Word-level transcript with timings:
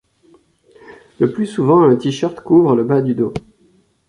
Le 1.19 1.31
plus 1.31 1.45
souvent, 1.45 1.83
un 1.83 1.95
T-shirt 1.95 2.41
couvre 2.41 2.75
le 2.75 2.83
bas 2.83 3.03
du 3.03 3.13
dos. 3.13 3.35